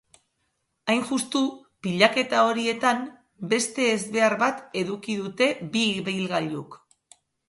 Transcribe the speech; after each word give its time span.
Hain 0.91 1.01
justu, 1.09 1.41
pilaketa 1.87 2.39
horietan 2.51 3.03
beste 3.51 3.85
ezbehar 3.97 4.35
bat 4.45 4.63
eduki 4.81 5.19
dute 5.21 5.51
bi 5.77 5.85
ibilgailuk. 5.99 6.79